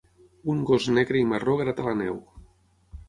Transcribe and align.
un 0.53 0.63
gos 0.69 0.87
negre 0.95 1.21
i 1.21 1.27
marró 1.33 1.57
grata 1.63 1.89
la 1.89 1.95
neu. 2.01 2.19